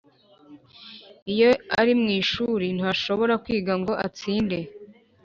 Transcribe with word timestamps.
Iyo 1.33 1.49
ari 1.79 1.93
mw 1.99 2.07
ishuri, 2.19 2.67
ntashobora 2.77 3.33
kwiga 3.43 3.73
ngo 3.79 3.93
atsinde 4.05 4.57